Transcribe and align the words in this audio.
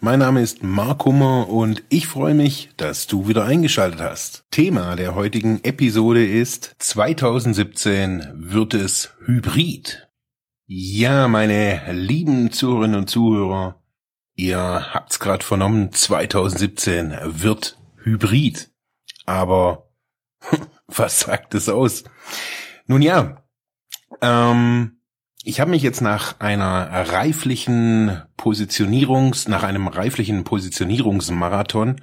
Mein 0.00 0.20
Name 0.20 0.42
ist 0.42 0.62
Mark 0.62 1.04
Hummer 1.06 1.48
und 1.48 1.82
ich 1.88 2.06
freue 2.06 2.34
mich, 2.34 2.70
dass 2.76 3.08
du 3.08 3.26
wieder 3.26 3.44
eingeschaltet 3.44 4.00
hast. 4.00 4.44
Thema 4.52 4.94
der 4.94 5.16
heutigen 5.16 5.64
Episode 5.64 6.24
ist 6.24 6.76
2017 6.78 8.28
wird 8.34 8.74
es 8.74 9.12
Hybrid. 9.24 10.08
Ja, 10.66 11.26
meine 11.26 11.92
lieben 11.92 12.52
Zuhörerinnen 12.52 13.00
und 13.00 13.10
Zuhörer, 13.10 13.82
Ihr 14.36 14.94
habt's 14.94 15.18
gerade 15.18 15.44
vernommen, 15.44 15.90
2017 15.90 17.12
wird 17.24 17.76
Hybrid. 18.04 18.70
Aber 19.26 19.90
was 20.86 21.18
sagt 21.18 21.56
es 21.56 21.68
aus? 21.68 22.04
Nun 22.86 23.02
ja, 23.02 23.42
ähm, 24.22 24.97
ich 25.48 25.60
habe 25.60 25.70
mich 25.70 25.82
jetzt 25.82 26.02
nach 26.02 26.40
einer 26.40 26.90
reiflichen 27.08 28.20
Positionierungs, 28.36 29.48
nach 29.48 29.62
einem 29.62 29.88
reiflichen 29.88 30.44
Positionierungsmarathon 30.44 32.02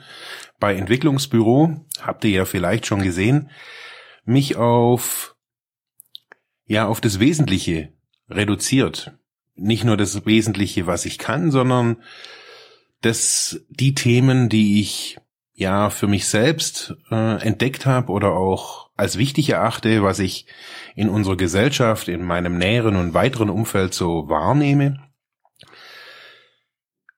bei 0.59 0.75
Entwicklungsbüro, 0.75 1.85
habt 2.01 2.23
ihr 2.23 2.31
ja 2.31 2.45
vielleicht 2.45 2.87
schon 2.87 3.03
gesehen, 3.03 3.51
mich 4.23 4.55
auf, 4.55 5.35
ja, 6.65 6.87
auf 6.87 7.01
das 7.01 7.19
Wesentliche 7.19 7.93
reduziert. 8.27 9.13
Nicht 9.53 9.83
nur 9.83 9.95
das 9.95 10.25
Wesentliche, 10.25 10.87
was 10.87 11.05
ich 11.05 11.19
kann, 11.19 11.51
sondern 11.51 11.97
dass 13.01 13.63
die 13.69 13.93
Themen, 13.93 14.49
die 14.49 14.81
ich 14.81 15.19
ja 15.53 15.91
für 15.91 16.07
mich 16.07 16.25
selbst 16.25 16.95
äh, 17.11 17.45
entdeckt 17.45 17.85
habe 17.85 18.11
oder 18.11 18.31
auch 18.31 18.84
als 18.95 19.17
wichtig 19.17 19.49
erachte, 19.49 20.03
was 20.03 20.19
ich 20.19 20.47
in 20.95 21.09
unserer 21.09 21.37
Gesellschaft, 21.37 22.07
in 22.07 22.23
meinem 22.23 22.57
näheren 22.57 22.95
und 22.95 23.13
weiteren 23.13 23.49
Umfeld 23.49 23.93
so 23.93 24.29
wahrnehme. 24.29 24.99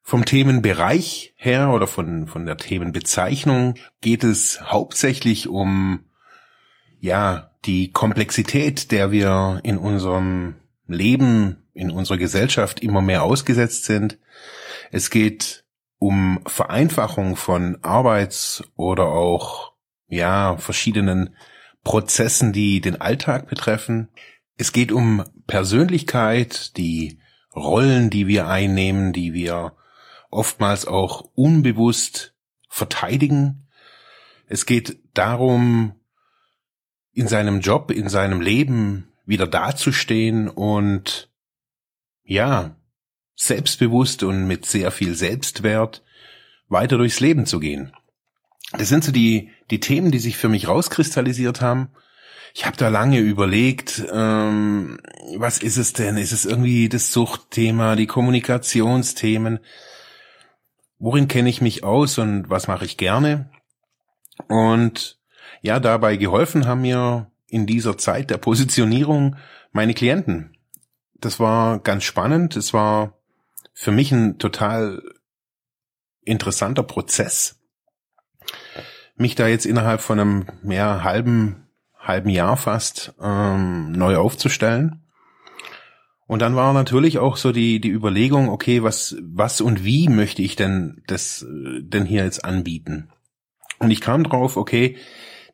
Vom 0.02 0.26
Themenbereich 0.26 1.34
her 1.36 1.70
oder 1.70 1.86
von, 1.86 2.28
von 2.28 2.46
der 2.46 2.58
Themenbezeichnung 2.58 3.76
geht 4.02 4.24
es 4.24 4.62
hauptsächlich 4.62 5.50
um, 5.50 6.06
ja, 7.00 7.52
die 7.66 7.92
Komplexität, 7.92 8.92
der 8.92 9.12
wir 9.12 9.60
in 9.64 9.78
unserem 9.78 10.56
Leben 10.88 11.68
in 11.74 11.92
unserer 11.92 12.18
Gesellschaft 12.18 12.80
immer 12.80 13.02
mehr 13.02 13.24
ausgesetzt 13.24 13.86
sind. 13.86 14.18
Es 14.92 15.10
geht 15.10 15.66
um 16.00 16.40
Vereinfachung 16.46 17.36
von 17.36 17.78
Arbeits- 17.84 18.64
oder 18.76 19.08
auch, 19.08 19.74
ja, 20.08 20.58
verschiedenen 20.58 21.36
Prozessen, 21.88 22.52
die 22.52 22.82
den 22.82 23.00
Alltag 23.00 23.48
betreffen. 23.48 24.10
Es 24.58 24.74
geht 24.74 24.92
um 24.92 25.24
Persönlichkeit, 25.48 26.76
die 26.76 27.22
Rollen, 27.56 28.10
die 28.10 28.28
wir 28.28 28.50
einnehmen, 28.50 29.14
die 29.14 29.34
wir 29.34 29.72
oftmals 30.30 30.86
auch 30.86 31.30
unbewusst 31.34 32.36
verteidigen. 32.68 33.70
Es 34.48 34.66
geht 34.66 35.00
darum, 35.14 35.96
in 37.14 37.30
seinem 37.30 37.62
Job, 37.62 37.90
in 37.92 38.10
seinem 38.10 38.42
Leben 38.42 39.08
wieder 39.26 39.48
dazustehen 39.48 40.50
und 40.50 41.32
ja, 42.26 42.76
selbstbewusst 43.34 44.24
und 44.24 44.46
mit 44.46 44.66
sehr 44.66 44.92
viel 44.92 45.16
Selbstwert 45.16 46.04
weiter 46.68 46.98
durchs 46.98 47.22
Leben 47.22 47.46
zu 47.46 47.62
gehen. 47.62 47.94
Das 48.74 48.90
sind 48.90 49.06
so 49.06 49.14
die, 49.14 49.52
die 49.72 49.80
Themen, 49.80 50.12
die 50.12 50.20
sich 50.20 50.38
für 50.38 50.50
mich 50.50 50.68
rauskristallisiert 50.68 51.62
haben. 51.62 51.90
Ich 52.54 52.66
habe 52.66 52.78
da 52.78 52.90
lange 52.90 53.20
überlegt, 53.20 54.04
ähm, 54.12 55.00
was 55.38 55.60
ist 55.60 55.78
es 55.78 55.94
denn? 55.94 56.18
Ist 56.18 56.32
es 56.32 56.46
irgendwie 56.46 56.90
das 56.90 57.12
Suchtthema, 57.12 57.96
die 57.96 58.08
Kommunikationsthemen? 58.08 59.60
Worin 61.00 61.28
kenne 61.28 61.50
ich 61.50 61.62
mich 61.62 61.84
aus 61.84 62.18
und 62.18 62.50
was 62.50 62.68
mache 62.68 62.86
ich 62.86 62.98
gerne? 62.98 63.50
Und 64.48 65.20
ja, 65.62 65.80
dabei 65.80 66.16
geholfen 66.16 66.66
haben 66.66 66.82
mir 66.82 67.30
in 67.48 67.68
dieser 67.68 67.98
Zeit 67.98 68.30
der 68.30 68.38
Positionierung 68.38 69.36
meine 69.72 69.94
Klienten 69.94 70.58
das 71.20 71.40
war 71.40 71.80
ganz 71.80 72.04
spannend. 72.04 72.56
Es 72.56 72.74
war 72.74 73.18
für 73.74 73.92
mich 73.92 74.12
ein 74.12 74.38
total 74.40 75.02
interessanter 76.22 76.84
Prozess, 76.84 77.60
mich 79.18 79.36
da 79.36 79.48
jetzt 79.48 79.66
innerhalb 79.66 80.02
von 80.02 80.20
einem 80.20 80.46
mehr 80.64 81.04
halben 81.04 81.68
halben 82.00 82.30
Jahr 82.30 82.56
fast 82.56 83.14
ähm, 83.22 83.92
neu 83.92 84.18
aufzustellen. 84.18 85.04
Und 86.26 86.42
dann 86.42 86.56
war 86.56 86.74
natürlich 86.74 87.20
auch 87.20 87.38
so 87.38 87.52
die 87.52 87.80
die 87.80 87.90
Überlegung, 87.90 88.50
okay, 88.50 88.84
was 88.84 89.18
was 89.22 89.62
und 89.62 89.84
wie 89.84 90.08
möchte 90.08 90.42
ich 90.42 90.56
denn 90.56 91.04
das 91.08 91.46
denn 91.48 92.06
hier 92.06 92.24
jetzt 92.24 92.46
anbieten? 92.46 93.10
Und 93.80 93.92
ich 93.92 94.02
kam 94.02 94.24
drauf, 94.24 94.58
okay, 94.58 94.98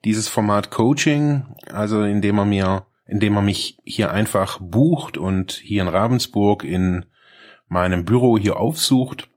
dieses 0.05 0.27
Format 0.27 0.71
Coaching, 0.71 1.55
also 1.71 2.03
indem 2.03 2.37
er 2.37 2.45
mir 2.45 2.85
indem 3.05 3.35
er 3.35 3.41
mich 3.41 3.77
hier 3.83 4.11
einfach 4.11 4.59
bucht 4.61 5.17
und 5.17 5.51
hier 5.51 5.81
in 5.81 5.87
Ravensburg 5.87 6.63
in 6.63 7.05
meinem 7.67 8.05
Büro 8.05 8.37
hier 8.37 8.57
aufsucht, 8.57 9.29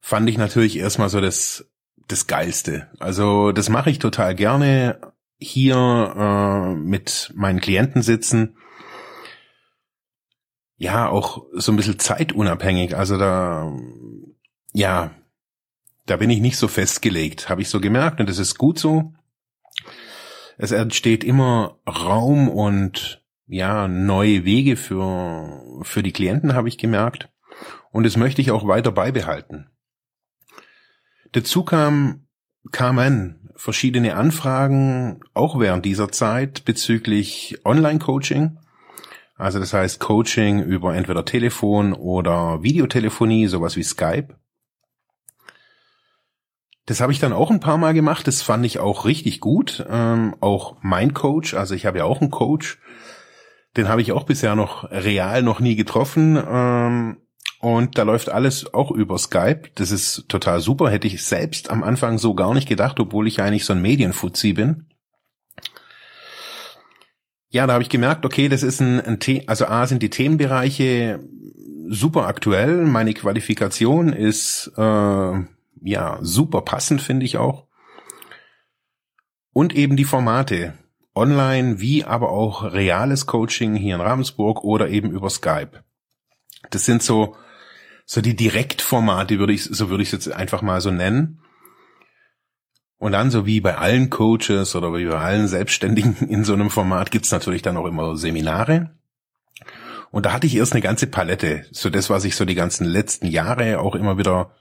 fand 0.00 0.28
ich 0.28 0.38
natürlich 0.38 0.78
erstmal 0.78 1.08
so 1.08 1.20
das, 1.20 1.70
das 2.08 2.26
Geilste. 2.26 2.90
Also 2.98 3.52
das 3.52 3.68
mache 3.68 3.90
ich 3.90 3.98
total 3.98 4.34
gerne, 4.34 5.00
hier 5.38 5.76
äh, 5.76 6.74
mit 6.74 7.32
meinen 7.34 7.60
Klienten 7.60 8.02
sitzen. 8.02 8.56
Ja, 10.76 11.08
auch 11.08 11.44
so 11.52 11.72
ein 11.72 11.76
bisschen 11.76 11.98
zeitunabhängig. 11.98 12.96
Also 12.96 13.18
da, 13.18 13.72
ja, 14.72 15.10
da 16.06 16.16
bin 16.16 16.30
ich 16.30 16.40
nicht 16.40 16.58
so 16.58 16.68
festgelegt, 16.68 17.48
habe 17.48 17.62
ich 17.62 17.68
so 17.68 17.80
gemerkt 17.80 18.20
und 18.20 18.28
das 18.28 18.38
ist 18.38 18.56
gut 18.58 18.78
so. 18.78 19.12
Es 20.58 20.72
entsteht 20.72 21.24
immer 21.24 21.78
Raum 21.86 22.48
und 22.48 23.22
ja, 23.46 23.88
neue 23.88 24.44
Wege 24.44 24.76
für, 24.76 25.62
für 25.82 26.02
die 26.02 26.12
Klienten, 26.12 26.54
habe 26.54 26.68
ich 26.68 26.78
gemerkt. 26.78 27.30
Und 27.90 28.04
das 28.04 28.16
möchte 28.16 28.42
ich 28.42 28.50
auch 28.50 28.66
weiter 28.66 28.92
beibehalten. 28.92 29.70
Dazu 31.32 31.64
kam, 31.64 32.26
kamen 32.72 33.50
verschiedene 33.56 34.16
Anfragen, 34.16 35.20
auch 35.34 35.58
während 35.58 35.84
dieser 35.84 36.10
Zeit, 36.10 36.64
bezüglich 36.64 37.60
Online-Coaching. 37.64 38.58
Also 39.36 39.58
das 39.58 39.72
heißt 39.72 40.00
Coaching 40.00 40.62
über 40.62 40.94
entweder 40.94 41.24
Telefon 41.24 41.92
oder 41.92 42.62
Videotelefonie, 42.62 43.46
sowas 43.48 43.76
wie 43.76 43.82
Skype. 43.82 44.28
Das 46.86 47.00
habe 47.00 47.12
ich 47.12 47.18
dann 47.18 47.32
auch 47.32 47.50
ein 47.50 47.60
paar 47.60 47.78
Mal 47.78 47.94
gemacht. 47.94 48.26
Das 48.26 48.42
fand 48.42 48.64
ich 48.64 48.78
auch 48.78 49.04
richtig 49.04 49.40
gut. 49.40 49.84
Ähm, 49.90 50.36
auch 50.40 50.76
mein 50.82 51.12
Coach, 51.14 51.54
also 51.54 51.74
ich 51.74 51.84
habe 51.84 51.98
ja 51.98 52.04
auch 52.04 52.20
einen 52.20 52.30
Coach, 52.30 52.78
den 53.76 53.88
habe 53.88 54.00
ich 54.00 54.12
auch 54.12 54.22
bisher 54.24 54.54
noch 54.54 54.90
real 54.90 55.42
noch 55.42 55.60
nie 55.60 55.76
getroffen. 55.76 56.42
Ähm, 56.48 57.16
und 57.60 57.96
da 57.98 58.02
läuft 58.02 58.28
alles 58.28 58.72
auch 58.74 58.90
über 58.90 59.18
Skype. 59.18 59.62
Das 59.74 59.90
ist 59.90 60.28
total 60.28 60.60
super. 60.60 60.90
Hätte 60.90 61.06
ich 61.06 61.24
selbst 61.24 61.70
am 61.70 61.82
Anfang 61.82 62.18
so 62.18 62.34
gar 62.34 62.54
nicht 62.54 62.68
gedacht, 62.68 63.00
obwohl 63.00 63.26
ich 63.26 63.36
ja 63.36 63.44
eigentlich 63.44 63.64
so 63.64 63.72
ein 63.72 63.82
Medienfuzzi 63.82 64.52
bin. 64.52 64.86
Ja, 67.48 67.66
da 67.66 67.74
habe 67.74 67.82
ich 67.82 67.88
gemerkt, 67.88 68.26
okay, 68.26 68.48
das 68.48 68.62
ist 68.62 68.80
ein, 68.80 69.00
ein 69.00 69.18
The 69.22 69.48
also 69.48 69.66
A 69.66 69.86
sind 69.86 70.02
die 70.02 70.10
Themenbereiche 70.10 71.20
super 71.88 72.26
aktuell. 72.26 72.84
Meine 72.84 73.14
Qualifikation 73.14 74.12
ist 74.12 74.72
äh, 74.76 75.40
ja, 75.82 76.18
super 76.20 76.62
passend, 76.62 77.00
finde 77.00 77.24
ich 77.24 77.38
auch. 77.38 77.66
Und 79.52 79.74
eben 79.74 79.96
die 79.96 80.04
Formate. 80.04 80.74
Online 81.14 81.80
wie 81.80 82.04
aber 82.04 82.30
auch 82.30 82.74
reales 82.74 83.24
Coaching 83.24 83.74
hier 83.74 83.94
in 83.94 84.02
Ravensburg 84.02 84.62
oder 84.62 84.90
eben 84.90 85.10
über 85.10 85.30
Skype. 85.30 85.82
Das 86.70 86.84
sind 86.84 87.02
so, 87.02 87.36
so 88.06 88.20
die 88.20 88.36
Direktformate, 88.36 89.38
würde 89.40 89.52
ich, 89.52 89.64
so 89.64 89.90
würde 89.90 90.02
ich 90.02 90.12
es 90.12 90.24
jetzt 90.24 90.32
einfach 90.32 90.62
mal 90.62 90.80
so 90.80 90.92
nennen. 90.92 91.40
Und 92.98 93.12
dann, 93.12 93.30
so 93.30 93.44
wie 93.44 93.60
bei 93.60 93.76
allen 93.76 94.08
Coaches 94.08 94.74
oder 94.74 94.94
wie 94.94 95.04
bei 95.04 95.18
allen 95.18 95.48
Selbstständigen 95.48 96.16
in 96.28 96.44
so 96.44 96.54
einem 96.54 96.70
Format, 96.70 97.10
gibt's 97.10 97.32
natürlich 97.32 97.62
dann 97.62 97.76
auch 97.76 97.84
immer 97.84 98.16
Seminare. 98.16 98.96
Und 100.12 100.24
da 100.24 100.32
hatte 100.32 100.46
ich 100.46 100.56
erst 100.56 100.72
eine 100.72 100.80
ganze 100.80 101.08
Palette. 101.08 101.66
So 101.72 101.90
das, 101.90 102.08
was 102.08 102.24
ich 102.24 102.36
so 102.36 102.44
die 102.44 102.54
ganzen 102.54 102.86
letzten 102.86 103.26
Jahre 103.26 103.80
auch 103.80 103.96
immer 103.96 104.16
wieder 104.16 104.52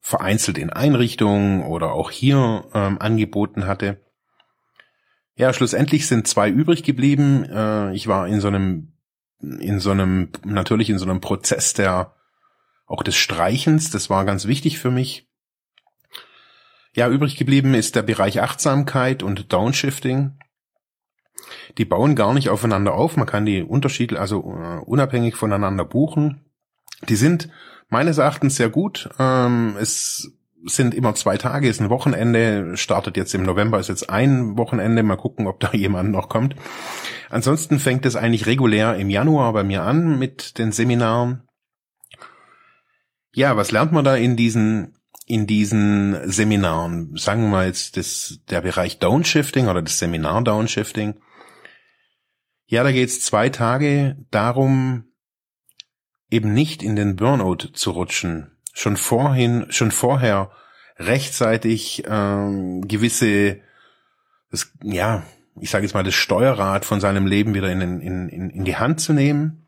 vereinzelt 0.00 0.58
in 0.58 0.70
Einrichtungen 0.70 1.62
oder 1.62 1.92
auch 1.92 2.10
hier 2.10 2.64
ähm, 2.74 2.98
angeboten 3.00 3.66
hatte. 3.66 4.00
Ja, 5.36 5.52
schlussendlich 5.52 6.06
sind 6.06 6.26
zwei 6.26 6.50
übrig 6.50 6.82
geblieben. 6.82 7.44
Äh, 7.44 7.94
ich 7.94 8.08
war 8.08 8.26
in 8.26 8.40
so 8.40 8.48
einem, 8.48 8.92
in 9.40 9.78
so 9.78 9.92
einem, 9.92 10.30
natürlich 10.44 10.90
in 10.90 10.98
so 10.98 11.04
einem 11.04 11.20
Prozess 11.20 11.72
der, 11.72 12.14
auch 12.90 13.02
des 13.02 13.16
Streichens. 13.16 13.90
Das 13.90 14.10
war 14.10 14.24
ganz 14.24 14.46
wichtig 14.46 14.78
für 14.78 14.90
mich. 14.90 15.28
Ja, 16.94 17.08
übrig 17.08 17.36
geblieben 17.36 17.74
ist 17.74 17.94
der 17.94 18.02
Bereich 18.02 18.40
Achtsamkeit 18.42 19.22
und 19.22 19.52
Downshifting. 19.52 20.38
Die 21.78 21.84
bauen 21.84 22.16
gar 22.16 22.34
nicht 22.34 22.48
aufeinander 22.48 22.94
auf. 22.94 23.16
Man 23.16 23.26
kann 23.26 23.46
die 23.46 23.62
Unterschiede 23.62 24.18
also 24.18 24.44
uh, 24.44 24.82
unabhängig 24.84 25.36
voneinander 25.36 25.84
buchen. 25.84 26.44
Die 27.08 27.14
sind 27.14 27.48
meines 27.88 28.18
Erachtens 28.18 28.56
sehr 28.56 28.70
gut. 28.70 29.08
Ähm, 29.20 29.76
es 29.80 30.32
sind 30.64 30.92
immer 30.92 31.14
zwei 31.14 31.38
Tage, 31.38 31.68
ist 31.68 31.80
ein 31.80 31.90
Wochenende, 31.90 32.76
startet 32.76 33.16
jetzt 33.16 33.34
im 33.34 33.44
November, 33.44 33.78
ist 33.78 33.88
jetzt 33.88 34.10
ein 34.10 34.58
Wochenende, 34.58 35.02
mal 35.04 35.16
gucken, 35.16 35.46
ob 35.46 35.60
da 35.60 35.70
jemand 35.72 36.10
noch 36.10 36.28
kommt. 36.28 36.56
Ansonsten 37.30 37.78
fängt 37.78 38.04
es 38.04 38.16
eigentlich 38.16 38.46
regulär 38.46 38.96
im 38.96 39.10
Januar 39.10 39.52
bei 39.52 39.62
mir 39.62 39.84
an 39.84 40.18
mit 40.18 40.58
den 40.58 40.72
Seminaren. 40.72 41.44
Ja, 43.32 43.56
was 43.56 43.70
lernt 43.70 43.92
man 43.92 44.04
da 44.04 44.16
in 44.16 44.36
diesen 44.36 44.96
in 45.26 45.46
diesen 45.46 46.30
Seminaren? 46.30 47.16
Sagen 47.16 47.42
wir 47.42 47.48
mal 47.48 47.66
jetzt 47.66 47.96
das, 47.96 48.40
der 48.50 48.62
Bereich 48.62 48.98
Downshifting 48.98 49.68
oder 49.68 49.80
das 49.80 49.98
Seminar 49.98 50.42
Downshifting. 50.42 51.20
Ja, 52.66 52.82
da 52.82 52.90
geht 52.90 53.08
es 53.08 53.20
zwei 53.20 53.48
Tage 53.48 54.16
darum, 54.30 55.04
eben 56.30 56.52
nicht 56.52 56.82
in 56.82 56.96
den 56.96 57.16
Burnout 57.16 57.72
zu 57.74 57.90
rutschen, 57.90 58.58
schon 58.72 58.96
vorhin, 58.96 59.66
schon 59.70 59.90
vorher 59.90 60.50
rechtzeitig 60.96 62.04
ähm, 62.06 62.86
gewisse, 62.86 63.60
das, 64.50 64.72
ja, 64.82 65.24
ich 65.60 65.70
sage 65.70 65.84
jetzt 65.84 65.94
mal, 65.94 66.04
das 66.04 66.14
Steuerrad 66.14 66.84
von 66.84 67.00
seinem 67.00 67.26
Leben 67.26 67.54
wieder 67.54 67.70
in, 67.70 67.80
in, 67.80 68.28
in, 68.28 68.50
in 68.50 68.64
die 68.64 68.76
Hand 68.76 69.00
zu 69.00 69.12
nehmen. 69.12 69.66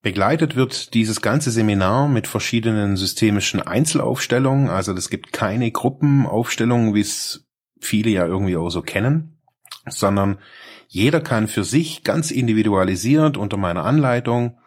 Begleitet 0.00 0.54
wird 0.54 0.94
dieses 0.94 1.20
ganze 1.20 1.50
Seminar 1.50 2.08
mit 2.08 2.28
verschiedenen 2.28 2.96
systemischen 2.96 3.60
Einzelaufstellungen. 3.60 4.68
Also 4.68 4.92
es 4.92 5.10
gibt 5.10 5.32
keine 5.32 5.70
Gruppenaufstellungen, 5.72 6.94
wie 6.94 7.00
es 7.00 7.48
viele 7.80 8.10
ja 8.10 8.26
irgendwie 8.26 8.56
auch 8.56 8.70
so 8.70 8.82
kennen, 8.82 9.40
sondern 9.88 10.38
jeder 10.86 11.20
kann 11.20 11.48
für 11.48 11.64
sich 11.64 12.04
ganz 12.04 12.30
individualisiert 12.30 13.36
unter 13.36 13.56
meiner 13.56 13.84
Anleitung 13.84 14.58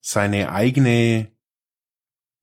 seine 0.00 0.52
eigene 0.52 1.32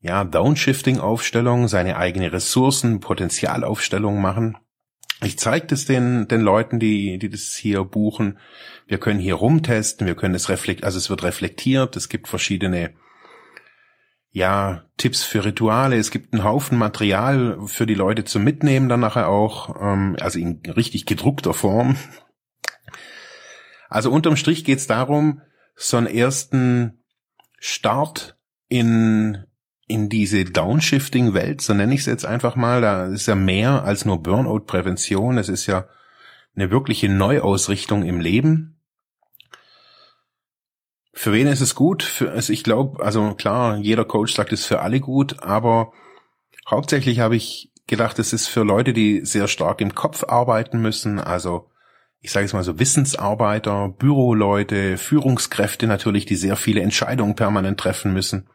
ja, 0.02 0.24
Downshifting-Aufstellung, 0.24 1.68
seine 1.68 1.98
eigene 1.98 2.31
Ressourcen, 2.31 3.00
Potenzialaufstellung 3.00 4.22
machen. 4.22 4.58
Ich 5.21 5.38
zeige 5.38 5.68
das 5.68 5.86
den, 5.86 6.27
den 6.27 6.42
Leuten, 6.42 6.80
die, 6.80 7.18
die 7.19 7.30
das 7.30 7.54
hier 7.54 7.83
buchen. 7.83 8.39
Wir 8.88 9.00
können 9.00 9.19
hier 9.19 9.36
rumtesten, 9.36 10.07
wir 10.07 10.16
können 10.16 10.36
es 10.36 10.50
reflektieren, 10.50 10.86
also 10.86 10.98
es 10.98 11.10
wird 11.10 11.24
reflektiert, 11.24 11.98
es 11.98 12.07
gibt 12.07 12.27
verschiedene, 12.30 12.94
ja, 14.31 14.86
Tipps 14.98 15.24
für 15.24 15.44
Rituale, 15.44 15.98
es 15.98 16.12
gibt 16.12 16.33
einen 16.33 16.44
Haufen 16.44 16.77
Material 16.77 17.60
für 17.66 17.86
die 17.86 17.95
Leute 17.95 18.24
zum 18.24 18.44
Mitnehmen 18.44 18.88
dann 18.88 19.01
nachher 19.01 19.27
auch, 19.27 19.75
ähm, 19.81 20.16
also 20.21 20.39
in 20.39 20.62
richtig 20.66 21.06
gedruckter 21.06 21.54
Form. 21.54 21.98
Also 23.89 24.12
unterm 24.12 24.38
Strich 24.38 24.63
geht 24.63 24.80
es 24.80 24.88
darum, 24.88 25.42
so 25.75 25.98
einen 25.98 26.07
ersten 26.07 27.04
Start 27.60 28.38
in 28.68 29.45
in 29.90 30.08
diese 30.08 30.46
Downshifting-Welt, 30.46 31.62
so 31.62 31.74
nenne 31.74 31.96
ich 31.96 32.02
es 32.02 32.06
jetzt 32.06 32.26
einfach 32.26 32.56
mal, 32.56 32.80
da 32.80 33.08
ist 33.08 33.26
ja 33.26 33.34
mehr 33.34 33.84
als 33.84 34.06
nur 34.06 34.22
Burnout-Prävention, 34.22 35.40
es 35.40 35.50
ist 35.50 35.66
ja 35.66 35.88
eine 36.56 36.70
wirkliche 36.70 37.10
Neuausrichtung 37.10 38.04
im 38.04 38.20
Leben. 38.20 38.80
Für 41.12 41.34
wen 41.34 41.48
ist 41.48 41.62
es 41.62 41.74
gut? 41.74 42.04
Für, 42.04 42.32
also 42.32 42.54
ich 42.54 42.64
glaube, 42.64 43.04
also 43.04 43.34
klar, 43.34 43.78
jeder 43.78 44.06
Coach 44.06 44.36
sagt 44.36 44.54
es 44.54 44.64
für 44.64 44.80
alle 44.82 45.00
gut, 45.00 45.42
aber 45.42 45.92
hauptsächlich 46.70 47.20
habe 47.20 47.36
ich 47.36 47.72
gedacht, 47.88 48.20
es 48.20 48.32
ist 48.32 48.48
für 48.48 48.64
Leute, 48.64 48.94
die 48.94 49.26
sehr 49.26 49.48
stark 49.48 49.82
im 49.82 49.96
Kopf 49.96 50.24
arbeiten 50.24 50.84
müssen, 50.84 51.20
also 51.20 51.72
ich 52.22 52.32
sage 52.32 52.46
es 52.46 52.54
mal 52.54 52.64
so 52.64 52.78
Wissensarbeiter, 52.78 53.90
Büroleute, 53.90 54.98
Führungskräfte 54.98 55.88
natürlich, 55.88 56.28
die 56.28 56.36
sehr 56.36 56.58
viele 56.58 56.82
Entscheidungen 56.82 57.36
permanent 57.36 57.80
treffen 57.80 58.14
müssen 58.14 58.50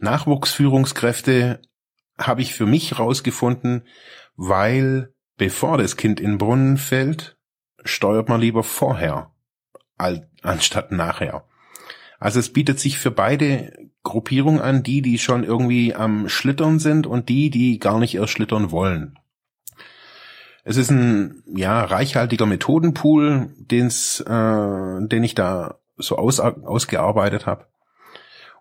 Nachwuchsführungskräfte 0.00 1.60
habe 2.18 2.42
ich 2.42 2.54
für 2.54 2.66
mich 2.66 2.98
rausgefunden, 2.98 3.86
weil 4.36 5.12
bevor 5.36 5.78
das 5.78 5.96
Kind 5.96 6.20
in 6.20 6.32
den 6.32 6.38
Brunnen 6.38 6.76
fällt, 6.76 7.36
steuert 7.84 8.28
man 8.28 8.40
lieber 8.40 8.62
vorher 8.62 9.30
anstatt 10.42 10.92
nachher. 10.92 11.44
Also 12.18 12.40
es 12.40 12.52
bietet 12.52 12.80
sich 12.80 12.98
für 12.98 13.10
beide 13.10 13.72
Gruppierungen 14.02 14.60
an, 14.60 14.82
die, 14.82 15.02
die 15.02 15.18
schon 15.18 15.44
irgendwie 15.44 15.94
am 15.94 16.28
Schlittern 16.28 16.78
sind 16.78 17.06
und 17.06 17.28
die, 17.28 17.50
die 17.50 17.78
gar 17.78 17.98
nicht 17.98 18.14
erst 18.14 18.32
schlittern 18.32 18.70
wollen. 18.70 19.18
Es 20.64 20.76
ist 20.76 20.90
ein 20.90 21.42
ja 21.46 21.84
reichhaltiger 21.84 22.46
Methodenpool, 22.46 23.50
den's, 23.58 24.20
äh, 24.20 25.06
den 25.06 25.22
ich 25.22 25.34
da 25.34 25.78
so 25.96 26.16
aus, 26.16 26.40
ausgearbeitet 26.40 27.46
habe. 27.46 27.66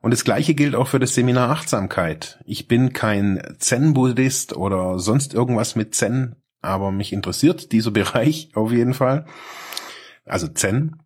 Und 0.04 0.12
das 0.12 0.26
Gleiche 0.26 0.54
gilt 0.54 0.76
auch 0.76 0.90
für 0.90 1.00
das 1.00 1.16
Seminar 1.16 1.50
Achtsamkeit. 1.50 2.38
Ich 2.44 2.68
bin 2.68 2.92
kein 2.92 3.42
Zen-Buddhist 3.58 4.54
oder 4.54 5.00
sonst 5.00 5.34
irgendwas 5.34 5.78
mit 5.78 5.96
Zen, 5.96 6.36
aber 6.62 6.92
mich 6.92 7.14
interessiert 7.14 7.72
dieser 7.72 7.92
Bereich 8.00 8.50
auf 8.54 8.74
jeden 8.74 8.94
Fall. 8.94 9.26
Also 10.26 10.50
Zen. 10.50 11.02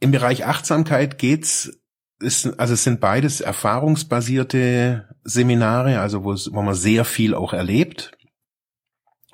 Im 0.00 0.10
Bereich 0.10 0.44
Achtsamkeit 0.44 1.18
geht's, 1.18 1.78
ist, 2.18 2.58
also 2.58 2.74
es 2.74 2.82
sind 2.82 2.98
beides 2.98 3.40
erfahrungsbasierte 3.40 5.08
Seminare, 5.22 6.00
also 6.00 6.24
wo, 6.24 6.32
es, 6.32 6.52
wo 6.52 6.62
man 6.62 6.74
sehr 6.74 7.04
viel 7.04 7.36
auch 7.36 7.52
erlebt. 7.52 8.10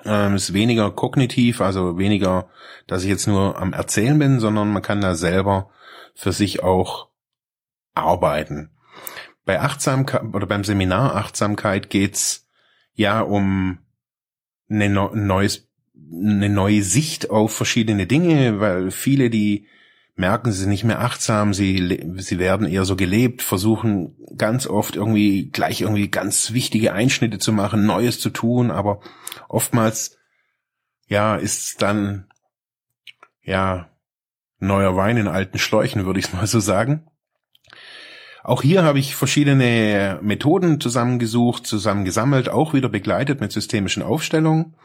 Ähm, 0.05 0.35
ist 0.35 0.53
weniger 0.53 0.91
kognitiv, 0.91 1.61
also 1.61 1.97
weniger, 1.97 2.47
dass 2.85 3.01
ich 3.01 3.09
jetzt 3.09 3.25
nur 3.25 3.57
am 3.57 3.73
Erzählen 3.73 4.19
bin, 4.19 4.39
sondern 4.39 4.71
man 4.71 4.83
kann 4.83 5.01
da 5.01 5.15
selber 5.15 5.71
für 6.13 6.31
sich 6.31 6.61
auch 6.61 7.11
arbeiten. 7.93 8.71
Bei 9.45 9.59
Achtsamkeit 9.59 10.33
oder 10.33 10.47
beim 10.47 10.63
Seminar 10.63 11.15
Achtsamkeit 11.15 11.89
geht's 11.89 12.47
ja 12.93 13.21
um 13.21 13.79
eine, 14.69 14.89
neues, 14.89 15.67
eine 15.95 16.49
neue 16.49 16.83
Sicht 16.83 17.29
auf 17.29 17.53
verschiedene 17.53 18.07
Dinge, 18.07 18.59
weil 18.59 18.91
viele, 18.91 19.29
die 19.29 19.67
merken, 20.15 20.51
sie 20.51 20.59
sind 20.59 20.69
nicht 20.69 20.83
mehr 20.83 21.01
achtsam, 21.01 21.53
sie, 21.53 22.13
sie 22.17 22.39
werden 22.39 22.67
eher 22.67 22.85
so 22.85 22.95
gelebt, 22.95 23.41
versuchen 23.41 24.15
ganz 24.37 24.67
oft 24.67 24.95
irgendwie 24.95 25.49
gleich 25.49 25.81
irgendwie 25.81 26.09
ganz 26.09 26.53
wichtige 26.53 26.93
Einschnitte 26.93 27.39
zu 27.39 27.51
machen, 27.51 27.85
Neues 27.85 28.19
zu 28.19 28.29
tun, 28.29 28.71
aber 28.71 29.01
oftmals, 29.49 30.17
ja, 31.07 31.35
ist 31.35 31.81
dann, 31.81 32.27
ja, 33.41 33.89
neuer 34.59 34.95
Wein 34.95 35.17
in 35.17 35.27
alten 35.27 35.57
Schläuchen, 35.57 36.05
würde 36.05 36.19
ich 36.19 36.31
mal 36.33 36.47
so 36.47 36.59
sagen. 36.59 37.07
Auch 38.43 38.61
hier 38.61 38.83
habe 38.83 38.99
ich 38.99 39.15
verschiedene 39.15 40.19
Methoden 40.21 40.81
zusammengesucht, 40.81 41.65
zusammengesammelt, 41.65 42.49
auch 42.49 42.73
wieder 42.73 42.89
begleitet 42.89 43.39
mit 43.39 43.53
systemischen 43.53 44.03
Aufstellungen. 44.03 44.75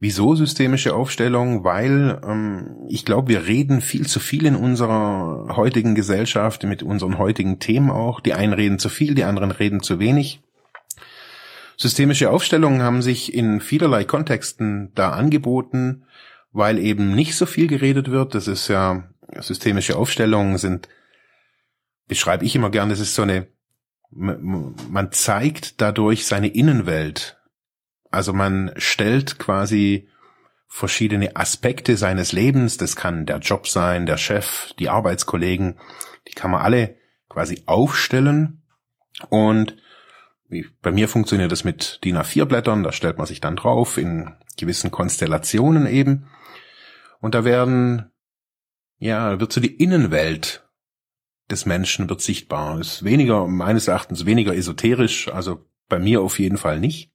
Wieso 0.00 0.34
systemische 0.34 0.94
Aufstellung? 0.94 1.62
Weil 1.62 2.20
ähm, 2.26 2.76
ich 2.88 3.04
glaube, 3.04 3.28
wir 3.28 3.46
reden 3.46 3.82
viel 3.82 4.06
zu 4.06 4.18
viel 4.18 4.46
in 4.46 4.56
unserer 4.56 5.56
heutigen 5.56 5.94
Gesellschaft, 5.94 6.64
mit 6.64 6.82
unseren 6.82 7.18
heutigen 7.18 7.58
Themen 7.58 7.90
auch. 7.90 8.20
Die 8.20 8.32
einen 8.32 8.54
reden 8.54 8.78
zu 8.78 8.88
viel, 8.88 9.14
die 9.14 9.24
anderen 9.24 9.50
reden 9.50 9.82
zu 9.82 9.98
wenig. 9.98 10.42
Systemische 11.76 12.30
Aufstellungen 12.30 12.82
haben 12.82 13.02
sich 13.02 13.34
in 13.34 13.60
vielerlei 13.60 14.04
Kontexten 14.04 14.90
da 14.94 15.10
angeboten, 15.10 16.04
weil 16.52 16.78
eben 16.78 17.14
nicht 17.14 17.34
so 17.34 17.46
viel 17.46 17.66
geredet 17.66 18.10
wird. 18.10 18.34
Das 18.34 18.48
ist 18.48 18.68
ja, 18.68 19.04
systemische 19.40 19.96
Aufstellungen 19.96 20.56
sind 20.56 20.88
beschreibe 22.08 22.44
ich 22.44 22.54
immer 22.54 22.70
gerne, 22.70 22.90
das 22.90 23.00
ist 23.00 23.14
so 23.14 23.22
eine, 23.22 23.48
man 24.10 25.12
zeigt 25.12 25.80
dadurch 25.80 26.26
seine 26.26 26.48
Innenwelt. 26.48 27.40
Also 28.10 28.32
man 28.32 28.72
stellt 28.76 29.38
quasi 29.38 30.08
verschiedene 30.68 31.36
Aspekte 31.36 31.96
seines 31.96 32.32
Lebens, 32.32 32.76
das 32.76 32.96
kann 32.96 33.26
der 33.26 33.38
Job 33.38 33.68
sein, 33.68 34.06
der 34.06 34.16
Chef, 34.16 34.72
die 34.78 34.88
Arbeitskollegen, 34.88 35.78
die 36.28 36.32
kann 36.32 36.50
man 36.50 36.62
alle 36.62 36.96
quasi 37.28 37.62
aufstellen 37.66 38.62
und 39.28 39.76
bei 40.82 40.92
mir 40.92 41.08
funktioniert 41.08 41.50
das 41.50 41.64
mit 41.64 42.00
DIN 42.04 42.16
A4 42.16 42.44
Blättern, 42.44 42.82
da 42.82 42.92
stellt 42.92 43.18
man 43.18 43.26
sich 43.26 43.40
dann 43.40 43.56
drauf 43.56 43.98
in 43.98 44.32
gewissen 44.56 44.90
Konstellationen 44.90 45.86
eben 45.86 46.28
und 47.20 47.34
da 47.34 47.44
werden 47.44 48.10
ja, 48.98 49.38
wird 49.40 49.52
so 49.52 49.60
die 49.60 49.76
Innenwelt 49.76 50.63
des 51.50 51.66
Menschen 51.66 52.08
wird 52.08 52.20
sichtbar. 52.20 52.80
Ist 52.80 53.04
weniger, 53.04 53.46
meines 53.46 53.88
Erachtens 53.88 54.26
weniger 54.26 54.54
esoterisch, 54.54 55.28
also 55.28 55.64
bei 55.88 55.98
mir 55.98 56.22
auf 56.22 56.38
jeden 56.38 56.56
Fall 56.56 56.80
nicht. 56.80 57.10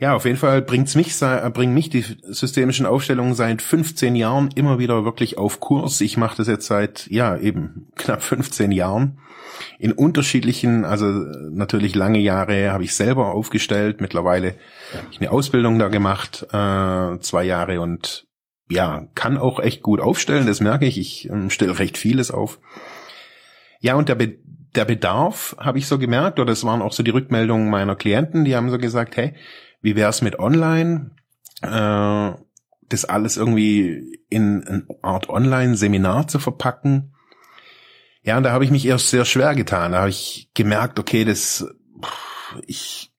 Ja, 0.00 0.14
auf 0.14 0.26
jeden 0.26 0.36
Fall 0.36 0.62
bringt's 0.62 0.94
mich, 0.94 1.18
bringen 1.18 1.74
mich 1.74 1.90
die 1.90 2.04
systemischen 2.22 2.86
Aufstellungen 2.86 3.34
seit 3.34 3.60
15 3.60 4.14
Jahren 4.14 4.48
immer 4.54 4.78
wieder 4.78 5.04
wirklich 5.04 5.38
auf 5.38 5.58
Kurs. 5.58 6.00
Ich 6.00 6.16
mache 6.16 6.36
das 6.36 6.46
jetzt 6.46 6.66
seit, 6.66 7.08
ja, 7.08 7.36
eben 7.36 7.88
knapp 7.96 8.22
15 8.22 8.70
Jahren. 8.70 9.18
In 9.80 9.90
unterschiedlichen, 9.90 10.84
also 10.84 11.06
natürlich 11.50 11.96
lange 11.96 12.20
Jahre 12.20 12.70
habe 12.70 12.84
ich 12.84 12.94
selber 12.94 13.34
aufgestellt. 13.34 14.00
Mittlerweile 14.00 14.54
habe 14.96 15.08
ich 15.10 15.20
eine 15.20 15.32
Ausbildung 15.32 15.80
da 15.80 15.88
gemacht, 15.88 16.46
äh, 16.52 17.18
zwei 17.18 17.42
Jahre 17.42 17.80
und 17.80 18.27
ja, 18.70 19.06
kann 19.14 19.38
auch 19.38 19.60
echt 19.60 19.82
gut 19.82 20.00
aufstellen, 20.00 20.46
das 20.46 20.60
merke 20.60 20.86
ich. 20.86 20.98
Ich 20.98 21.30
äh, 21.30 21.50
stelle 21.50 21.78
recht 21.78 21.98
vieles 21.98 22.30
auf. 22.30 22.60
Ja, 23.80 23.94
und 23.94 24.08
der, 24.08 24.14
Be 24.14 24.38
der 24.74 24.84
Bedarf 24.84 25.56
habe 25.58 25.78
ich 25.78 25.86
so 25.86 25.98
gemerkt, 25.98 26.38
oder 26.38 26.52
es 26.52 26.64
waren 26.64 26.82
auch 26.82 26.92
so 26.92 27.02
die 27.02 27.10
Rückmeldungen 27.10 27.70
meiner 27.70 27.96
Klienten, 27.96 28.44
die 28.44 28.54
haben 28.54 28.70
so 28.70 28.78
gesagt, 28.78 29.16
hey, 29.16 29.34
wie 29.80 29.96
wär's 29.96 30.22
mit 30.22 30.38
online? 30.38 31.12
Äh, 31.62 32.32
das 32.88 33.04
alles 33.04 33.36
irgendwie 33.36 34.20
in 34.30 34.66
eine 34.66 34.86
Art 35.02 35.28
Online-Seminar 35.28 36.28
zu 36.28 36.38
verpacken. 36.38 37.14
Ja, 38.22 38.36
und 38.36 38.42
da 38.42 38.52
habe 38.52 38.64
ich 38.64 38.70
mich 38.70 38.86
erst 38.86 39.10
sehr 39.10 39.24
schwer 39.24 39.54
getan. 39.54 39.92
Da 39.92 40.00
habe 40.00 40.10
ich 40.10 40.50
gemerkt, 40.54 40.98
okay, 40.98 41.24
das, 41.24 41.66
ich, 42.66 43.12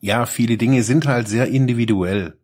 ja, 0.00 0.26
viele 0.26 0.56
Dinge 0.56 0.82
sind 0.82 1.06
halt 1.06 1.28
sehr 1.28 1.48
individuell. 1.48 2.41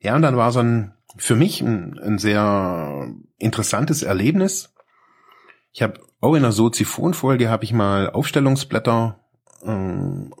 Ja, 0.00 0.16
und 0.16 0.22
dann 0.22 0.36
war 0.36 0.50
so 0.50 0.60
ein, 0.60 0.94
für 1.16 1.36
mich 1.36 1.60
ein, 1.60 1.98
ein 1.98 2.18
sehr 2.18 3.14
interessantes 3.38 4.02
Erlebnis. 4.02 4.74
Ich 5.72 5.82
habe 5.82 6.00
auch 6.20 6.34
in 6.34 6.44
einer 6.44 6.52
Soziphon-Folge 6.52 7.48
habe 7.48 7.64
ich 7.64 7.72
mal 7.72 8.10
Aufstellungsblätter 8.10 9.20
ähm, 9.62 10.34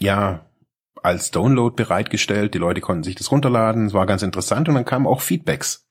ja, 0.00 0.46
als 1.02 1.30
Download 1.30 1.74
bereitgestellt. 1.74 2.54
Die 2.54 2.58
Leute 2.58 2.80
konnten 2.80 3.02
sich 3.02 3.14
das 3.14 3.30
runterladen. 3.30 3.86
Es 3.86 3.94
war 3.94 4.06
ganz 4.06 4.22
interessant 4.22 4.68
und 4.68 4.74
dann 4.74 4.84
kamen 4.84 5.06
auch 5.06 5.20
Feedbacks. 5.20 5.86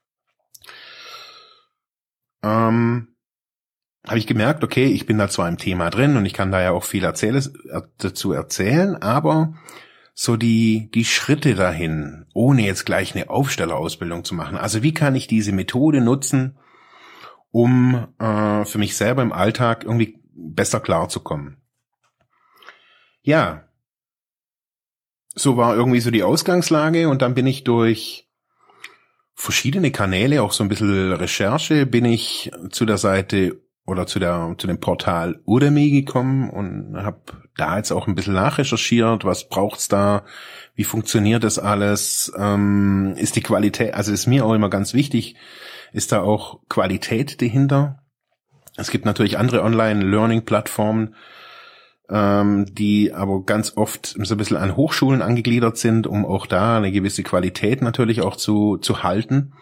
Ähm, 2.44 3.16
habe 4.08 4.18
ich 4.18 4.26
gemerkt, 4.26 4.64
okay, 4.64 4.86
ich 4.86 5.06
bin 5.06 5.20
da 5.20 5.30
zwar 5.30 5.48
im 5.48 5.58
Thema 5.58 5.90
drin 5.92 6.18
und 6.18 6.26
ich 6.26 6.34
kann 6.34 6.52
da 6.52 6.62
ja 6.62 6.72
auch 6.72 6.84
viel 6.84 7.04
erzähle, 7.04 7.40
äh, 7.40 7.82
dazu 8.00 8.34
erzählen, 8.34 8.96
aber 8.96 9.54
so 10.14 10.38
die, 10.38 10.90
die 10.94 11.06
Schritte 11.06 11.56
dahin, 11.56 12.26
ohne 12.34 12.64
jetzt 12.64 12.86
gleich 12.86 13.16
eine 13.16 13.30
Aufstellerausbildung 13.30 14.24
zu 14.24 14.36
machen. 14.36 14.58
Also 14.58 14.84
wie 14.84 14.94
kann 14.94 15.16
ich 15.16 15.28
diese 15.28 15.52
Methode 15.52 16.02
nutzen, 16.02 16.58
um 17.52 18.08
äh, 18.20 18.66
für 18.66 18.78
mich 18.78 18.96
selber 18.96 19.22
im 19.22 19.32
Alltag 19.32 19.84
irgendwie 19.84 20.20
besser 20.34 20.80
klarzukommen? 20.80 21.62
ja, 23.24 23.68
so 25.34 25.58
war 25.58 25.76
irgendwie 25.76 26.02
so 26.02 26.12
die 26.12 26.24
Ausgangslage 26.24 27.08
und 27.08 27.22
dann 27.22 27.34
bin 27.34 27.48
ich 27.48 27.64
durch 27.64 28.28
verschiedene 29.34 29.92
Kanäle, 29.92 30.44
auch 30.44 30.52
so 30.52 30.64
ein 30.64 30.70
bisschen 30.70 31.14
Recherche, 31.14 31.86
bin 31.86 32.06
ich 32.06 32.52
zu 32.70 32.86
der 32.86 32.98
Seite 32.98 33.62
oder 33.92 34.08
zu 34.08 34.20
der 34.20 34.56
zu 34.58 34.68
dem 34.68 34.80
Portal 34.80 35.40
Udemy 35.46 35.92
gekommen 35.92 36.50
und 36.50 36.96
habe 36.96 37.20
da 37.58 37.78
jetzt 37.78 37.92
auch 37.92 38.08
ein 38.08 38.16
bisschen 38.16 38.34
nachrecherchiert, 38.34 39.26
was 39.26 39.50
braucht's 39.50 39.88
da, 39.88 40.24
wie 40.76 40.86
funktioniert 40.86 41.44
das 41.44 41.60
alles, 41.60 42.32
ähm, 42.38 43.14
ist 43.18 43.36
die 43.36 43.44
Qualität, 43.44 43.94
also 43.94 44.12
ist 44.12 44.28
mir 44.28 44.46
auch 44.46 44.54
immer 44.54 44.70
ganz 44.70 44.94
wichtig, 44.94 45.36
ist 45.92 46.12
da 46.12 46.22
auch 46.22 46.62
Qualität 46.70 47.42
dahinter. 47.42 48.00
Es 48.78 48.90
gibt 48.90 49.06
natürlich 49.06 49.38
andere 49.38 49.64
Online-Learning-Plattformen, 49.64 51.16
ähm, 52.10 52.66
die 52.72 53.14
aber 53.14 53.44
ganz 53.44 53.76
oft 53.76 54.06
so 54.06 54.34
ein 54.34 54.38
bisschen 54.38 54.58
an 54.58 54.78
Hochschulen 54.78 55.22
angegliedert 55.22 55.78
sind, 55.78 56.08
um 56.08 56.26
auch 56.26 56.46
da 56.46 56.78
eine 56.78 56.92
gewisse 56.92 57.24
Qualität 57.24 57.82
natürlich 57.82 58.22
auch 58.22 58.38
zu, 58.38 58.78
zu 58.78 59.04
halten. 59.04 59.54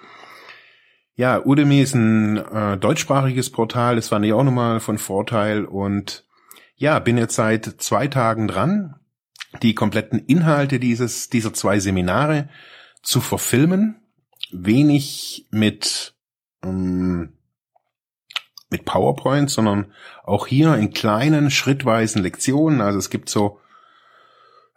Ja, 1.20 1.46
Udemy 1.46 1.82
ist 1.82 1.96
ein 1.96 2.38
äh, 2.38 2.78
deutschsprachiges 2.78 3.50
Portal, 3.50 3.98
das 3.98 4.08
fand 4.08 4.24
ich 4.24 4.32
auch 4.32 4.46
nochmal 4.46 4.80
von 4.80 4.98
Vorteil 4.98 5.66
und 5.66 6.24
ja, 6.78 6.98
bin 7.00 7.18
jetzt 7.18 7.36
seit 7.36 7.66
zwei 7.66 8.08
Tagen 8.08 8.48
dran, 8.48 8.96
die 9.62 9.76
kompletten 9.76 10.20
Inhalte 10.20 10.80
dieses, 10.80 11.30
dieser 11.30 11.54
zwei 11.54 11.80
Seminare 11.80 12.48
zu 13.04 13.20
verfilmen. 13.20 13.98
Wenig 14.54 15.46
mit 15.52 16.16
ähm, 16.64 17.34
mit 18.70 18.86
PowerPoint, 18.86 19.50
sondern 19.50 19.92
auch 20.24 20.48
hier 20.48 20.76
in 20.76 20.94
kleinen, 20.94 21.52
schrittweisen 21.52 22.24
Lektionen. 22.24 22.80
Also 22.80 22.98
es 22.98 23.10
gibt 23.10 23.28
so, 23.28 23.60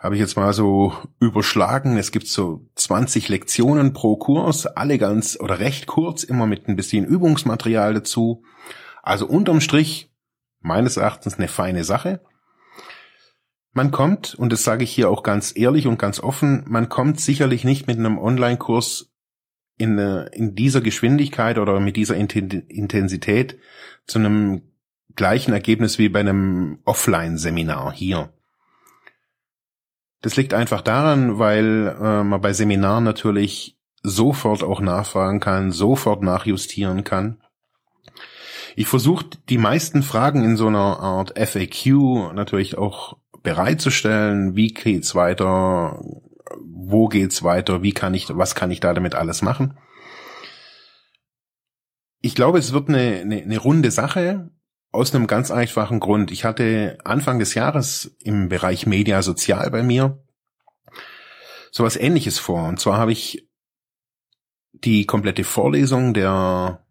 habe 0.03 0.17
ich 0.17 0.21
jetzt 0.21 0.37
mal 0.37 0.53
so 0.53 0.93
überschlagen, 1.21 1.97
es 1.97 2.11
gibt 2.11 2.27
so 2.27 2.69
20 2.75 3.29
Lektionen 3.29 3.93
pro 3.93 4.17
Kurs, 4.17 4.67
alle 4.67 4.99
ganz 4.99 5.39
oder 5.39 5.61
recht 5.61 5.87
kurz, 5.87 6.25
immer 6.25 6.47
mit 6.47 6.67
ein 6.67 6.75
bisschen 6.75 7.05
Übungsmaterial 7.05 7.95
dazu. 7.95 8.43
Also 9.01 9.29
unterm 9.29 9.61
Strich 9.61 10.13
meines 10.61 10.97
Erachtens 10.97 11.39
eine 11.39 11.47
feine 11.47 11.85
Sache. 11.85 12.21
Man 13.73 13.93
kommt, 13.93 14.35
und 14.35 14.53
das 14.53 14.65
sage 14.65 14.83
ich 14.83 14.91
hier 14.91 15.09
auch 15.09 15.23
ganz 15.23 15.53
ehrlich 15.57 15.87
und 15.87 16.01
ganz 16.01 16.19
offen, 16.19 16.65
man 16.67 16.89
kommt 16.89 17.21
sicherlich 17.21 17.63
nicht 17.63 17.87
mit 17.87 17.97
einem 17.97 18.19
Online-Kurs 18.19 19.13
in, 19.79 19.99
äh, 19.99 20.27
in 20.33 20.57
dieser 20.57 20.81
Geschwindigkeit 20.81 21.59
oder 21.59 21.79
mit 21.79 21.95
dieser 21.95 22.17
Intensität 22.17 23.59
zu 24.07 24.19
einem 24.19 24.63
gleichen 25.15 25.53
Ergebnis 25.53 25.99
wie 25.99 26.09
bei 26.09 26.21
einem 26.21 26.81
Offline-Seminar 26.85 27.93
hier. 27.93 28.33
Das 30.23 30.37
liegt 30.37 30.55
einfach 30.55 30.81
daran, 30.81 31.39
weil 31.39 31.97
äh, 32.01 32.23
man 32.23 32.41
bei 32.41 32.53
Seminaren 32.53 33.05
natürlich 33.05 33.77
sofort 34.03 34.63
auch 34.63 34.81
nachfragen 34.81 35.41
kann, 35.41 35.71
sofort 35.71 36.23
nachjustieren 36.23 37.05
kann. 37.05 37.41
Ich 38.75 38.87
versuche 38.87 39.27
die 39.49 39.59
meisten 39.59 40.03
Fragen 40.03 40.45
in 40.45 40.57
so 40.57 40.69
einer 40.69 41.01
Art 41.01 41.39
FAQ 41.39 42.33
natürlich 42.35 42.79
auch 42.79 43.19
bereitzustellen. 43.43 44.57
Wie 44.57 44.69
geht's 44.69 45.15
weiter? 45.15 46.01
wo 46.65 47.09
geht's 47.09 47.43
weiter, 47.43 47.83
wie 47.83 47.93
kann 47.93 48.15
ich, 48.15 48.27
was 48.37 48.55
kann 48.55 48.71
ich 48.71 48.81
da 48.81 48.95
damit 48.95 49.15
alles 49.15 49.43
machen. 49.43 49.79
Ich 52.21 52.35
glaube, 52.35 52.59
es 52.59 52.73
wird 52.73 52.89
eine, 52.89 53.21
eine, 53.21 53.43
eine 53.43 53.59
runde 53.59 53.91
Sache 53.91 54.51
aus 54.93 55.15
einem 55.15 55.27
ganz 55.27 55.51
einfachen 55.51 56.01
Grund. 56.01 56.31
Ich 56.31 56.45
hatte 56.45 56.99
Anfang 57.05 57.39
des 57.39 57.55
Jahres 57.55 58.15
im 58.23 58.49
Bereich 58.49 58.87
Media 58.87 59.23
Sozial 59.23 59.71
bei 59.71 59.83
mir 59.83 60.23
sowas 61.73 61.97
ähnliches 61.97 62.39
vor. 62.39 62.69
Und 62.69 62.79
zwar 62.79 62.99
habe 62.99 63.13
ich 63.13 63.49
die 64.73 65.07
komplette 65.07 65.45
Vorlesung 65.45 66.13
der, 66.15 66.85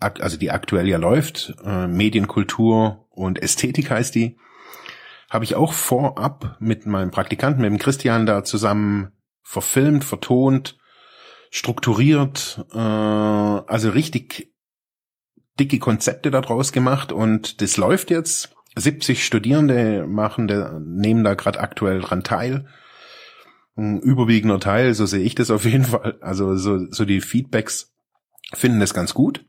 also 0.00 0.36
die 0.36 0.50
aktuell 0.50 0.88
ja 0.88 0.98
läuft, 0.98 1.54
äh, 1.64 1.86
Medienkultur 1.86 3.06
und 3.10 3.40
Ästhetik 3.40 3.90
heißt 3.90 4.14
die, 4.14 4.36
habe 5.30 5.44
ich 5.44 5.54
auch 5.54 5.72
vorab 5.72 6.56
mit 6.60 6.86
meinem 6.86 7.10
Praktikanten, 7.10 7.62
mit 7.62 7.70
dem 7.70 7.78
Christian 7.78 8.26
da 8.26 8.44
zusammen 8.44 9.12
verfilmt, 9.42 10.04
vertont, 10.04 10.78
strukturiert, 11.50 12.66
äh, 12.72 12.78
also 12.78 13.90
richtig 13.90 14.52
dicke 15.58 15.78
Konzepte 15.78 16.30
daraus 16.30 16.72
gemacht 16.72 17.12
und 17.12 17.60
das 17.60 17.76
läuft 17.76 18.10
jetzt. 18.10 18.52
70 18.78 19.24
Studierende 19.24 20.06
machen, 20.06 20.48
der, 20.48 20.80
nehmen 20.80 21.24
da 21.24 21.34
gerade 21.34 21.60
aktuell 21.60 22.00
dran 22.00 22.22
teil. 22.22 22.66
Ein 23.74 24.00
überwiegender 24.00 24.60
Teil, 24.60 24.92
so 24.94 25.06
sehe 25.06 25.22
ich 25.22 25.34
das 25.34 25.50
auf 25.50 25.64
jeden 25.64 25.84
Fall. 25.84 26.18
Also 26.20 26.56
so, 26.56 26.90
so 26.90 27.04
die 27.06 27.22
Feedbacks 27.22 27.94
finden 28.52 28.80
das 28.80 28.92
ganz 28.92 29.14
gut 29.14 29.44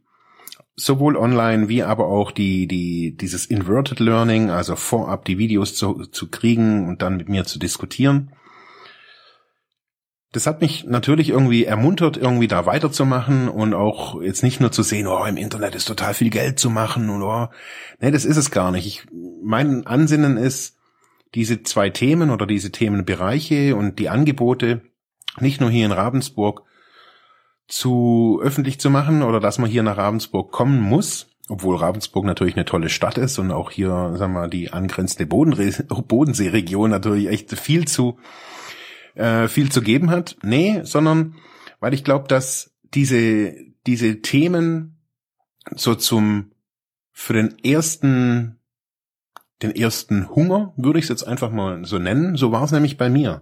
sowohl 0.78 1.18
online 1.18 1.68
wie 1.68 1.84
aber 1.84 2.08
auch 2.08 2.32
die, 2.32 2.68
die, 2.68 3.18
dieses 3.18 3.48
Inverted 3.48 4.00
Learning, 4.00 4.52
also 4.52 4.76
vorab 4.76 5.26
die 5.26 5.40
Videos 5.40 5.76
zu, 5.76 6.06
zu 6.06 6.30
kriegen 6.30 6.88
und 6.88 7.02
dann 7.02 7.18
mit 7.18 7.28
mir 7.28 7.46
zu 7.46 7.60
diskutieren. 7.60 8.32
Das 10.34 10.46
hat 10.46 10.62
mich 10.62 10.84
natürlich 10.84 11.30
irgendwie 11.30 11.64
ermuntert, 11.64 12.18
irgendwie 12.18 12.50
da 12.50 12.66
weiterzumachen 12.66 13.48
und 13.48 13.74
auch 13.74 14.22
jetzt 14.22 14.44
nicht 14.44 14.60
nur 14.60 14.72
zu 14.72 14.84
sehen, 14.84 15.08
oh, 15.08 15.24
im 15.26 15.38
Internet 15.38 15.74
ist 15.74 15.86
total 15.86 16.14
viel 16.14 16.30
Geld 16.30 16.60
zu 16.60 16.70
machen 16.70 17.10
und 17.10 17.22
oh, 17.24 17.48
nee, 18.00 18.12
das 18.12 18.26
ist 18.26 18.38
es 18.38 18.52
gar 18.52 18.72
nicht. 18.72 18.86
Ich, 18.86 19.06
mein 19.42 19.88
Ansinnen 19.88 20.36
ist, 20.38 20.78
diese 21.34 21.64
zwei 21.64 21.90
Themen 21.90 22.30
oder 22.30 22.46
diese 22.46 22.72
Themenbereiche 22.72 23.76
und 23.76 24.00
die 24.00 24.10
Angebote 24.10 24.82
nicht 25.40 25.62
nur 25.62 25.70
hier 25.70 25.86
in 25.86 25.92
Ravensburg 25.92 26.64
zu 27.68 28.40
öffentlich 28.42 28.80
zu 28.80 28.90
machen 28.90 29.24
oder 29.24 29.40
dass 29.40 29.60
man 29.60 29.70
hier 29.70 29.84
nach 29.84 29.98
Ravensburg 29.98 30.52
kommen 30.52 30.82
muss, 30.82 31.28
obwohl 31.50 31.76
Ravensburg 31.76 32.26
natürlich 32.26 32.56
eine 32.56 32.66
tolle 32.66 32.90
Stadt 32.90 33.18
ist 33.18 33.40
und 33.40 33.52
auch 33.52 33.72
hier, 33.72 33.90
sagen 34.16 34.34
wir 34.34 34.42
mal, 34.42 34.50
die 34.50 34.72
angrenzende 34.72 35.26
Bodenseeregion 35.28 36.90
natürlich 36.90 37.28
echt 37.28 37.58
viel 37.58 37.88
zu 37.88 38.18
äh, 39.18 39.48
viel 39.48 39.72
zu 39.72 39.82
geben 39.82 40.10
hat. 40.10 40.38
Nee, 40.44 40.82
sondern 40.84 41.36
weil 41.80 41.94
ich 41.94 42.04
glaube, 42.04 42.28
dass 42.28 42.74
diese 42.94 43.54
diese 43.86 44.22
Themen 44.22 45.00
so 45.76 45.96
zum 45.96 46.52
für 47.12 47.34
den 47.34 47.58
ersten 47.64 48.58
den 49.62 49.76
ersten 49.76 50.30
Hunger, 50.30 50.74
würde 50.78 51.00
ich 51.00 51.06
es 51.06 51.10
jetzt 51.10 51.24
einfach 51.24 51.52
mal 51.52 51.84
so 51.86 51.98
nennen. 51.98 52.36
So 52.36 52.52
war 52.52 52.64
es 52.64 52.72
nämlich 52.72 52.98
bei 52.98 53.10
mir. 53.10 53.42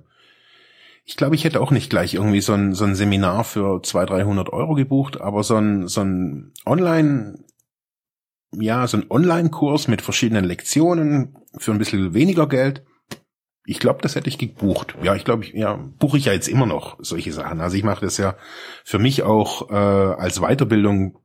Ich 1.04 1.18
glaube, 1.18 1.36
ich 1.36 1.44
hätte 1.44 1.62
auch 1.62 1.72
nicht 1.72 1.90
gleich 1.90 2.16
irgendwie 2.16 2.42
so 2.42 2.54
ein, 2.54 2.74
so 2.74 2.86
ein 2.86 2.96
Seminar 2.96 3.44
für 3.44 3.82
200, 3.84 4.10
300 4.10 4.54
Euro 4.54 4.74
gebucht, 4.74 5.22
aber 5.22 5.44
so 5.44 5.56
ein, 5.58 5.88
so 5.88 6.02
ein 6.02 6.54
Online, 6.66 7.44
ja, 8.54 8.88
so 8.88 8.98
ein 8.98 9.06
Online-Kurs 9.10 9.88
mit 9.88 10.02
verschiedenen 10.02 10.46
Lektionen 10.46 11.38
für 11.58 11.72
ein 11.72 11.78
bisschen 11.78 12.14
weniger 12.14 12.48
Geld. 12.48 12.84
Ich 13.66 13.80
glaube, 13.80 14.02
das 14.02 14.16
hätte 14.16 14.30
ich 14.30 14.38
gebucht. 14.38 14.96
Ja, 15.02 15.16
ich 15.16 15.26
glaube, 15.26 15.46
ja, 15.54 15.74
buche 15.74 16.18
ich 16.18 16.26
ja 16.26 16.34
jetzt 16.34 16.48
immer 16.48 16.66
noch 16.66 16.98
solche 17.00 17.34
Sachen. 17.34 17.62
Also 17.62 17.76
ich 17.76 17.84
mache 17.84 18.06
das 18.06 18.18
ja 18.18 18.36
für 18.84 19.00
mich 19.00 19.24
auch 19.24 19.70
äh, 19.72 19.74
als 19.74 20.40
Weiterbildung, 20.40 21.18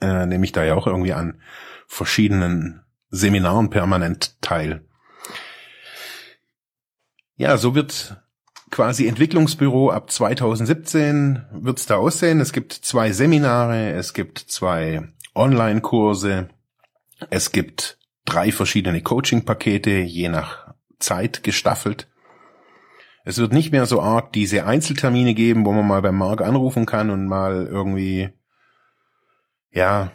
äh, 0.00 0.26
nehme 0.26 0.44
ich 0.44 0.52
da 0.52 0.64
ja 0.64 0.74
auch 0.74 0.86
irgendwie 0.86 1.14
an 1.14 1.40
verschiedenen 1.86 2.82
Seminaren 3.10 3.70
permanent 3.70 4.40
teil. 4.42 4.84
Ja, 7.36 7.56
so 7.56 7.74
wird 7.74 8.16
quasi 8.70 9.06
Entwicklungsbüro 9.06 9.90
ab 9.90 10.10
2017 10.10 11.46
wird's 11.52 11.86
da 11.86 11.96
aussehen. 11.96 12.40
Es 12.40 12.52
gibt 12.52 12.72
zwei 12.72 13.12
Seminare, 13.12 13.92
es 13.92 14.12
gibt 14.12 14.38
zwei 14.38 15.08
Online-Kurse, 15.34 16.48
es 17.30 17.52
gibt 17.52 17.98
drei 18.24 18.52
verschiedene 18.52 19.00
Coaching-Pakete, 19.00 19.90
je 19.90 20.28
nach 20.28 20.74
Zeit 20.98 21.42
gestaffelt. 21.42 22.08
Es 23.24 23.38
wird 23.38 23.52
nicht 23.52 23.72
mehr 23.72 23.86
so 23.86 24.00
arg 24.00 24.32
diese 24.32 24.64
Einzeltermine 24.64 25.34
geben, 25.34 25.66
wo 25.66 25.72
man 25.72 25.86
mal 25.86 26.02
beim 26.02 26.16
Marc 26.16 26.40
anrufen 26.40 26.86
kann 26.86 27.10
und 27.10 27.26
mal 27.26 27.66
irgendwie, 27.66 28.30
ja, 29.70 30.12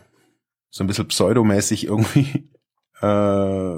so 0.70 0.84
ein 0.84 0.88
bisschen 0.88 1.08
pseudomäßig 1.08 1.86
irgendwie 1.86 2.50
äh, 3.02 3.78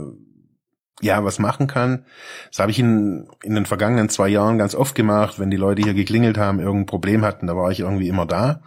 ja 1.01 1.23
was 1.23 1.39
machen 1.39 1.67
kann. 1.67 2.05
Das 2.49 2.59
habe 2.59 2.71
ich 2.71 2.79
in, 2.79 3.27
in 3.43 3.55
den 3.55 3.65
vergangenen 3.65 4.09
zwei 4.09 4.29
Jahren 4.29 4.57
ganz 4.57 4.75
oft 4.75 4.95
gemacht, 4.95 5.39
wenn 5.39 5.51
die 5.51 5.57
Leute 5.57 5.81
hier 5.81 5.93
geklingelt 5.93 6.37
haben, 6.37 6.59
irgendein 6.59 6.85
Problem 6.85 7.25
hatten, 7.25 7.47
da 7.47 7.55
war 7.55 7.71
ich 7.71 7.81
irgendwie 7.81 8.07
immer 8.07 8.25
da. 8.25 8.61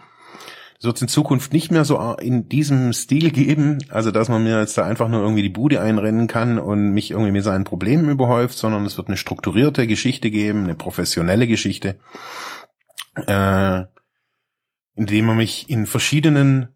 Wird 0.80 0.96
es 0.96 1.02
in 1.02 1.08
Zukunft 1.08 1.52
nicht 1.52 1.72
mehr 1.72 1.84
so 1.84 1.98
in 2.20 2.48
diesem 2.48 2.92
Stil 2.92 3.32
geben, 3.32 3.78
also 3.88 4.12
dass 4.12 4.28
man 4.28 4.44
mir 4.44 4.60
jetzt 4.60 4.78
da 4.78 4.84
einfach 4.84 5.08
nur 5.08 5.22
irgendwie 5.22 5.42
die 5.42 5.48
Bude 5.48 5.80
einrennen 5.80 6.28
kann 6.28 6.58
und 6.60 6.90
mich 6.90 7.10
irgendwie 7.10 7.32
mit 7.32 7.42
seinen 7.42 7.64
Problemen 7.64 8.08
überhäuft, 8.08 8.56
sondern 8.56 8.86
es 8.86 8.96
wird 8.96 9.08
eine 9.08 9.16
strukturierte 9.16 9.88
Geschichte 9.88 10.30
geben, 10.30 10.64
eine 10.64 10.76
professionelle 10.76 11.48
Geschichte, 11.48 11.98
äh, 13.26 13.84
indem 14.94 15.26
man 15.26 15.36
mich 15.36 15.68
in 15.68 15.86
verschiedenen 15.86 16.68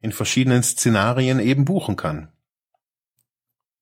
in 0.00 0.12
verschiedenen 0.12 0.62
Szenarien 0.62 1.40
eben 1.40 1.64
buchen 1.64 1.96
kann. 1.96 2.28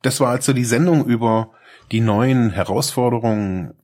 Das 0.02 0.20
war 0.20 0.28
also 0.28 0.52
die 0.52 0.64
Sendung 0.64 1.04
über 1.04 1.52
die 1.90 2.00
neuen 2.00 2.50
Herausforderungen 2.50 3.74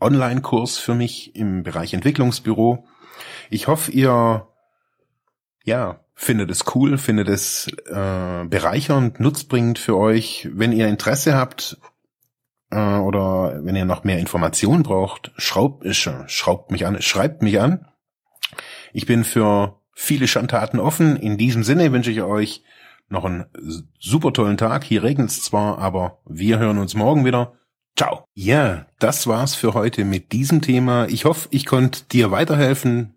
Online-Kurs 0.00 0.78
für 0.78 0.94
mich 0.94 1.34
im 1.36 1.62
Bereich 1.62 1.94
Entwicklungsbüro. 1.94 2.86
Ich 3.50 3.68
hoffe, 3.68 3.92
ihr 3.92 4.48
ja, 5.64 6.00
findet 6.14 6.50
es 6.50 6.64
cool, 6.74 6.98
findet 6.98 7.28
es 7.28 7.68
äh, 7.86 8.44
bereichernd, 8.44 9.20
nutzbringend 9.20 9.78
für 9.78 9.96
euch. 9.96 10.48
Wenn 10.52 10.72
ihr 10.72 10.88
Interesse 10.88 11.34
habt 11.34 11.78
äh, 12.70 12.96
oder 12.96 13.64
wenn 13.64 13.76
ihr 13.76 13.84
noch 13.84 14.04
mehr 14.04 14.18
Informationen 14.18 14.82
braucht, 14.82 15.32
schraubt, 15.36 15.84
äh, 15.84 15.94
schraubt 15.94 16.70
mich 16.70 16.86
an, 16.86 17.00
schreibt 17.00 17.42
mich 17.42 17.60
an. 17.60 17.86
Ich 18.92 19.06
bin 19.06 19.24
für 19.24 19.80
viele 19.94 20.28
Schandtaten 20.28 20.80
offen. 20.80 21.16
In 21.16 21.38
diesem 21.38 21.62
Sinne 21.62 21.92
wünsche 21.92 22.10
ich 22.10 22.22
euch 22.22 22.62
noch 23.08 23.24
einen 23.24 23.46
super 23.98 24.32
tollen 24.32 24.56
Tag. 24.56 24.84
Hier 24.84 25.02
regnet 25.02 25.30
es 25.30 25.42
zwar, 25.42 25.78
aber 25.78 26.20
wir 26.26 26.58
hören 26.58 26.78
uns 26.78 26.94
morgen 26.94 27.24
wieder. 27.24 27.54
Ciao. 27.96 28.24
Ja, 28.34 28.86
das 28.98 29.26
war's 29.26 29.54
für 29.54 29.74
heute 29.74 30.04
mit 30.04 30.32
diesem 30.32 30.62
Thema. 30.62 31.06
Ich 31.08 31.24
hoffe, 31.24 31.48
ich 31.50 31.66
konnte 31.66 32.04
dir 32.04 32.30
weiterhelfen, 32.30 33.16